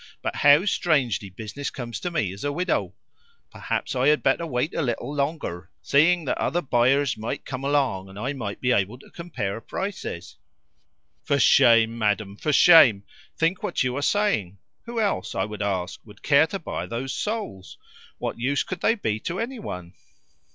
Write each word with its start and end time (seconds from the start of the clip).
"But 0.23 0.37
how 0.37 0.65
strangely 0.65 1.29
business 1.29 1.69
comes 1.69 1.99
to 1.99 2.09
me 2.09 2.33
as 2.33 2.43
a 2.43 2.51
widow! 2.51 2.95
Perhaps 3.51 3.95
I 3.95 4.07
had 4.07 4.23
better 4.23 4.47
wait 4.47 4.73
a 4.73 4.81
little 4.81 5.13
longer, 5.13 5.69
seeing 5.83 6.25
that 6.25 6.39
other 6.39 6.63
buyers 6.63 7.17
might 7.17 7.45
come 7.45 7.63
along, 7.63 8.09
and 8.09 8.17
I 8.17 8.33
might 8.33 8.59
be 8.59 8.71
able 8.71 8.97
to 8.97 9.11
compare 9.11 9.61
prices." 9.61 10.37
"For 11.23 11.37
shame, 11.37 11.99
madam! 11.99 12.35
For 12.35 12.51
shame! 12.51 13.03
Think 13.37 13.61
what 13.61 13.83
you 13.83 13.95
are 13.95 14.01
saying. 14.01 14.57
Who 14.87 14.99
else, 14.99 15.35
I 15.35 15.45
would 15.45 15.61
ask, 15.61 15.99
would 16.03 16.23
care 16.23 16.47
to 16.47 16.57
buy 16.57 16.87
those 16.87 17.13
souls? 17.13 17.77
What 18.17 18.39
use 18.39 18.63
could 18.63 18.81
they 18.81 18.95
be 18.95 19.19
to 19.19 19.39
any 19.39 19.59
one?" 19.59 19.93